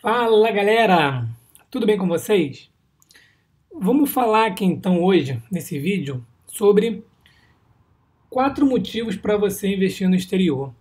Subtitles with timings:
[0.00, 1.26] Fala galera,
[1.68, 2.70] tudo bem com vocês?
[3.74, 7.02] Vamos falar aqui então hoje, nesse vídeo, sobre
[8.30, 10.72] quatro motivos para você investir no exterior.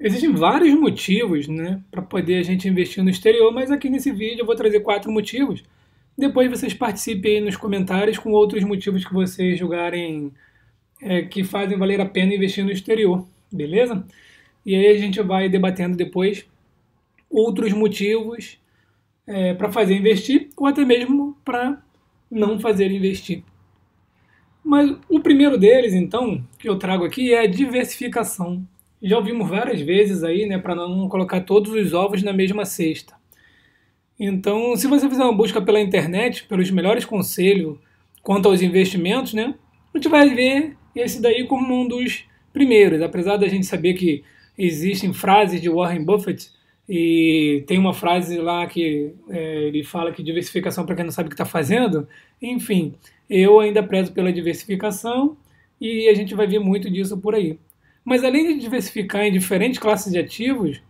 [0.00, 4.40] Existem vários motivos né, para poder a gente investir no exterior, mas aqui nesse vídeo
[4.40, 5.62] eu vou trazer quatro motivos.
[6.16, 10.32] Depois vocês participem aí nos comentários com outros motivos que vocês julgarem
[11.02, 14.06] é, que fazem valer a pena investir no exterior, beleza?
[14.64, 16.46] E aí a gente vai debatendo depois
[17.34, 18.58] outros motivos
[19.26, 21.82] é, para fazer investir ou até mesmo para
[22.30, 23.42] não fazer investir.
[24.64, 28.66] Mas o primeiro deles, então, que eu trago aqui é a diversificação.
[29.02, 33.14] Já ouvimos várias vezes aí, né, para não colocar todos os ovos na mesma cesta.
[34.18, 37.76] Então, se você fizer uma busca pela internet, pelos melhores conselhos
[38.22, 39.54] quanto aos investimentos, né,
[39.92, 43.02] a gente vai ver esse daí como um dos primeiros.
[43.02, 44.24] Apesar da gente saber que
[44.56, 46.48] existem frases de Warren Buffett
[46.88, 51.28] e tem uma frase lá que é, ele fala que diversificação para quem não sabe
[51.28, 52.06] o que está fazendo.
[52.40, 52.94] Enfim,
[53.28, 55.36] eu ainda prezo pela diversificação
[55.80, 57.58] e a gente vai ver muito disso por aí.
[58.04, 60.82] Mas além de diversificar em diferentes classes de ativos,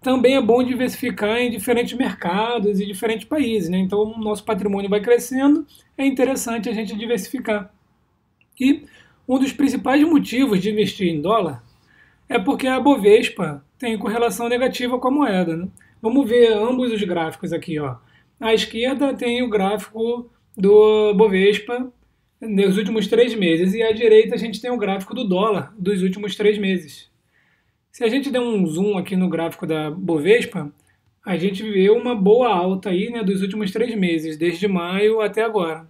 [0.00, 3.68] também é bom diversificar em diferentes mercados e diferentes países.
[3.68, 3.78] Né?
[3.78, 5.66] Então, o nosso patrimônio vai crescendo,
[5.96, 7.72] é interessante a gente diversificar.
[8.60, 8.84] E
[9.26, 11.62] um dos principais motivos de investir em dólar
[12.28, 15.56] é porque a Bovespa tem correlação negativa com a moeda.
[15.56, 15.68] Né?
[16.00, 17.78] Vamos ver ambos os gráficos aqui.
[17.78, 17.96] Ó.
[18.40, 21.92] À esquerda tem o gráfico do Bovespa
[22.40, 26.02] nos últimos três meses e à direita a gente tem o gráfico do dólar dos
[26.02, 27.10] últimos três meses.
[27.90, 30.72] Se a gente der um zoom aqui no gráfico da Bovespa,
[31.24, 35.42] a gente vê uma boa alta aí né, dos últimos três meses, desde maio até
[35.42, 35.88] agora.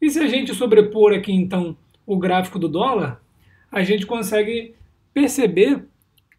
[0.00, 3.22] E se a gente sobrepor aqui então o gráfico do dólar,
[3.70, 4.74] a gente consegue
[5.14, 5.84] perceber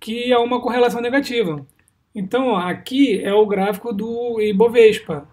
[0.04, 1.66] que há uma correlação negativa.
[2.14, 5.26] Então, aqui é o gráfico do Ibovespa,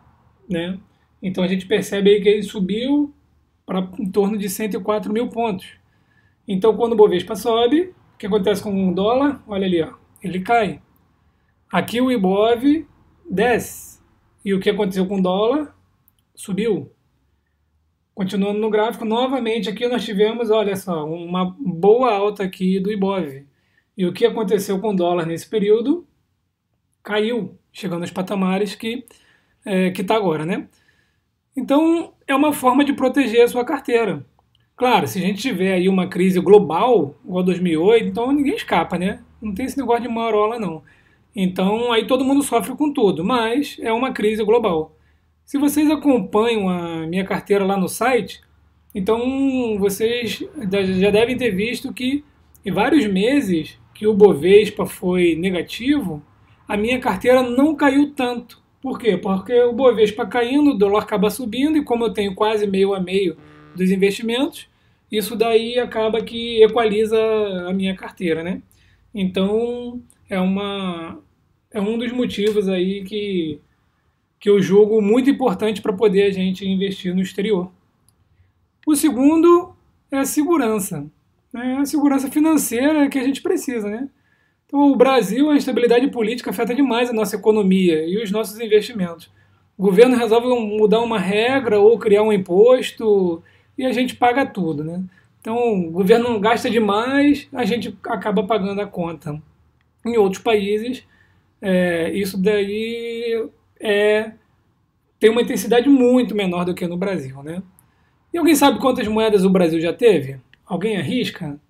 [0.49, 0.79] né?
[1.21, 3.13] Então a gente percebe que ele subiu
[3.67, 5.67] para em torno de 104 mil pontos.
[6.47, 9.43] Então, quando o Bovespa sobe, o que acontece com o dólar?
[9.49, 10.81] Olha ali, ó, ele cai.
[11.71, 12.87] Aqui o Ibov
[13.29, 14.01] desce.
[14.45, 15.75] E o que aconteceu com o dólar?
[16.33, 16.93] Subiu.
[18.15, 23.50] Continuando no gráfico, novamente aqui nós tivemos, olha só, uma boa alta aqui do Ibov.
[24.01, 26.07] E o que aconteceu com o dólar nesse período?
[27.03, 29.05] Caiu, chegando aos patamares que
[29.63, 30.69] é, está agora, né?
[31.55, 34.25] Então, é uma forma de proteger a sua carteira.
[34.75, 39.23] Claro, se a gente tiver aí uma crise global, igual 2008, então ninguém escapa, né?
[39.39, 40.83] Não tem esse negócio de marola, não.
[41.37, 44.97] Então, aí todo mundo sofre com tudo, mas é uma crise global.
[45.45, 48.41] Se vocês acompanham a minha carteira lá no site,
[48.95, 50.43] então vocês
[50.99, 52.25] já devem ter visto que
[52.65, 56.23] em vários meses que o Bovespa foi negativo,
[56.67, 58.59] a minha carteira não caiu tanto.
[58.81, 59.19] Por quê?
[59.19, 62.99] Porque o Bovespa caindo, o dólar acaba subindo, e como eu tenho quase meio a
[62.99, 63.37] meio
[63.77, 64.67] dos investimentos,
[65.13, 67.19] isso daí acaba que equaliza
[67.69, 68.63] a minha carteira, né?
[69.15, 70.01] Então,
[70.31, 71.19] é, uma,
[71.71, 73.61] é um dos motivos aí que,
[74.39, 77.71] que eu julgo muito importante para poder a gente investir no exterior.
[78.87, 79.77] O segundo
[80.11, 81.07] é a segurança
[81.53, 83.89] né, a segurança financeira que a gente precisa.
[83.89, 84.09] Né?
[84.67, 89.31] Então, o Brasil, a instabilidade política afeta demais a nossa economia e os nossos investimentos.
[89.77, 93.43] O governo resolve mudar uma regra ou criar um imposto
[93.77, 94.85] e a gente paga tudo.
[94.85, 95.03] Né?
[95.41, 99.41] Então, o governo gasta demais, a gente acaba pagando a conta.
[100.05, 101.03] Em outros países,
[101.61, 103.49] é, isso daí
[103.81, 104.33] é,
[105.19, 107.43] tem uma intensidade muito menor do que no Brasil.
[107.43, 107.63] Né?
[108.33, 110.39] E alguém sabe quantas moedas o Brasil já teve?
[110.71, 111.61] Alguém arrisca?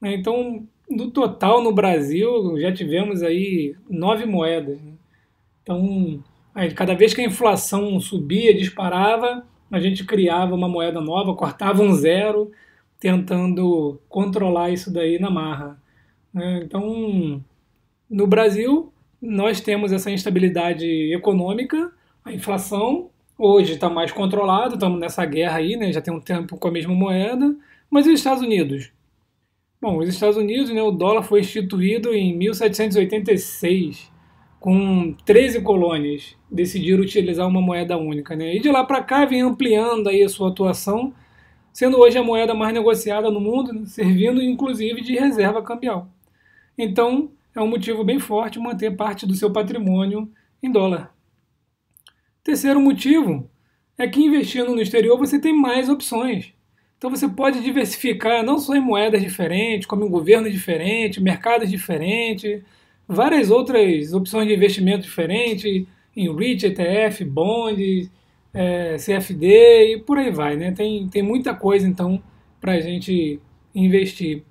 [0.00, 4.80] Né, então, no total no Brasil já tivemos aí nove moedas.
[4.80, 4.92] Né?
[5.62, 6.24] Então,
[6.74, 11.92] cada vez que a inflação subia, disparava, a gente criava uma moeda nova, cortava um
[11.92, 12.50] zero,
[12.98, 15.78] tentando controlar isso daí na marra.
[16.32, 16.62] Né?
[16.64, 17.44] Então,
[18.08, 21.92] no Brasil, nós temos essa instabilidade econômica,
[22.24, 25.92] a inflação hoje está mais controlado, estamos nessa guerra aí, né?
[25.92, 27.54] já tem um tempo com a mesma moeda,
[27.90, 28.92] mas e os Estados Unidos?
[29.80, 34.10] Bom, os Estados Unidos, né, o dólar foi instituído em 1786,
[34.58, 38.34] com 13 colônias decidiram utilizar uma moeda única.
[38.34, 38.56] Né?
[38.56, 41.14] E de lá para cá vem ampliando aí a sua atuação,
[41.72, 46.08] sendo hoje a moeda mais negociada no mundo, né, servindo inclusive de reserva cambial.
[46.76, 50.30] Então, é um motivo bem forte manter parte do seu patrimônio
[50.62, 51.14] em dólar.
[52.42, 53.48] Terceiro motivo
[53.96, 56.52] é que investindo no exterior você tem mais opções.
[56.98, 62.60] Então você pode diversificar não só em moedas diferentes, como em governos diferentes, mercados diferentes,
[63.06, 65.86] várias outras opções de investimento diferentes.
[66.16, 68.10] em REIT, ETF, bonds,
[68.52, 70.72] é, CFD e por aí vai, né?
[70.72, 72.20] Tem, tem muita coisa então
[72.60, 73.40] para a gente
[73.74, 74.42] investir.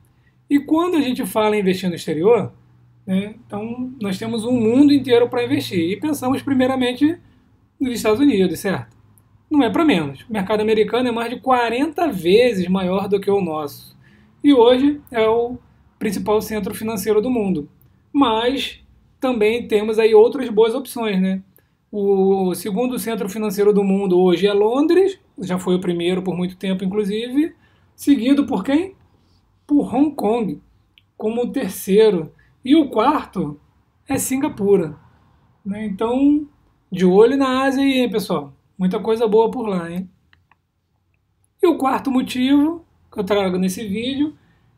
[0.50, 2.54] E quando a gente fala em investir no exterior,
[3.06, 7.20] né, então nós temos um mundo inteiro para investir e pensamos primeiramente
[7.80, 8.97] nos Estados Unidos, certo?
[9.50, 10.26] Não é para menos.
[10.30, 13.96] O mercado americano é mais de 40 vezes maior do que o nosso.
[14.44, 15.58] E hoje é o
[15.98, 17.70] principal centro financeiro do mundo.
[18.12, 18.84] Mas
[19.20, 21.42] também temos aí outras boas opções, né?
[21.92, 26.58] O segundo centro financeiro do mundo hoje é Londres, já foi o primeiro por muito
[26.58, 27.56] tempo, inclusive,
[27.96, 28.96] seguido por quem?
[29.66, 30.62] Por Hong Kong,
[31.16, 32.32] como o terceiro.
[32.64, 33.60] E o quarto
[34.08, 34.98] é Singapura.
[35.66, 35.86] Né?
[35.86, 36.46] Então,
[36.92, 38.54] de olho na Ásia aí, hein, pessoal?
[38.78, 40.10] Muita coisa boa por lá, hein?
[41.62, 44.36] E o quarto motivo que eu trago nesse vídeo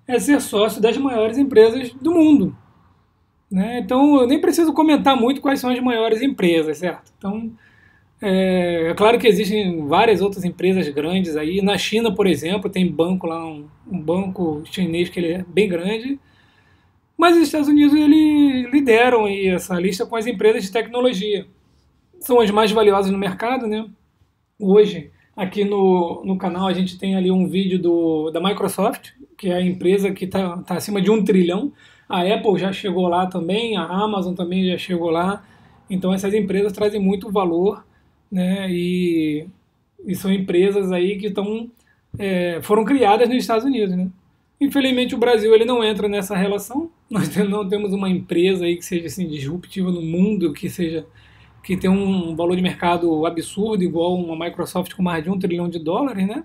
[0.08, 2.56] é ser sócio das maiores empresas do mundo.
[3.52, 3.80] Né?
[3.80, 7.12] Então, eu nem preciso comentar muito quais são as maiores empresas, certo?
[7.18, 7.52] Então,
[8.22, 11.62] é, é, claro que existem várias outras empresas grandes aí.
[11.62, 15.68] Na China, por exemplo, tem banco lá, um, um banco chinês que ele é bem
[15.68, 16.18] grande.
[17.18, 21.46] Mas os Estados Unidos ele lideram essa lista com as empresas de tecnologia
[22.20, 23.90] são as mais valiosas no mercado, né?
[24.60, 29.50] Hoje, aqui no, no canal, a gente tem ali um vídeo do, da Microsoft, que
[29.50, 31.72] é a empresa que está tá acima de um trilhão.
[32.08, 35.46] A Apple já chegou lá também, a Amazon também já chegou lá.
[35.90, 37.86] Então, essas empresas trazem muito valor,
[38.32, 38.70] né?
[38.70, 39.48] E,
[40.06, 41.70] e são empresas aí que estão
[42.18, 44.10] é, foram criadas nos Estados Unidos, né?
[44.60, 46.92] Infelizmente, o Brasil ele não entra nessa relação.
[47.10, 51.06] Nós não temos uma empresa aí que seja assim, disruptiva no mundo, que seja
[51.64, 55.70] que tem um valor de mercado absurdo, igual uma Microsoft com mais de um trilhão
[55.70, 56.44] de dólares, né?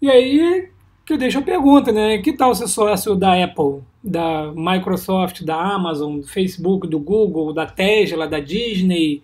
[0.00, 0.70] E aí
[1.06, 2.18] que eu deixo a pergunta, né?
[2.18, 7.64] Que tal ser sócio da Apple, da Microsoft, da Amazon, do Facebook, do Google, da
[7.64, 9.22] Tesla, da Disney?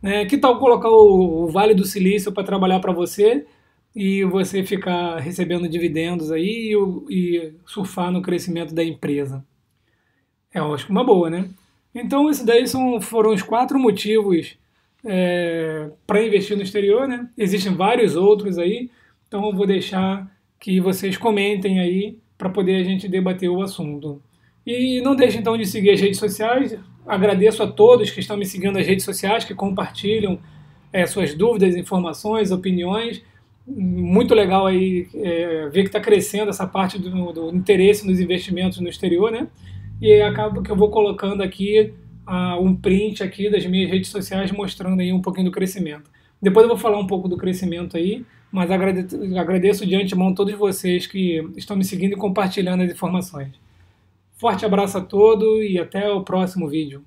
[0.00, 0.26] Né?
[0.26, 3.44] Que tal colocar o, Vale do Silício para trabalhar para você
[3.96, 9.44] e você ficar recebendo dividendos aí e, e surfar no crescimento da empresa?
[10.54, 11.50] É, eu acho uma boa, né?
[11.94, 14.56] Então, esses daí são, foram os quatro motivos
[15.04, 17.28] é, para investir no exterior, né?
[17.36, 18.90] Existem vários outros aí,
[19.26, 20.30] então eu vou deixar
[20.60, 24.22] que vocês comentem aí para poder a gente debater o assunto.
[24.66, 26.78] E não deixe então de seguir as redes sociais.
[27.06, 30.38] Agradeço a todos que estão me seguindo nas redes sociais, que compartilham
[30.92, 33.22] é, suas dúvidas, informações, opiniões.
[33.66, 38.78] Muito legal aí é, ver que está crescendo essa parte do, do interesse nos investimentos
[38.78, 39.48] no exterior, né?
[40.00, 41.92] E acaba que eu vou colocando aqui
[42.26, 46.10] uh, um print aqui das minhas redes sociais mostrando aí um pouquinho do crescimento.
[46.40, 50.54] Depois eu vou falar um pouco do crescimento aí, mas agradeço, agradeço de antemão todos
[50.54, 53.52] vocês que estão me seguindo e compartilhando as informações.
[54.36, 57.02] Forte abraço a todos e até o próximo vídeo.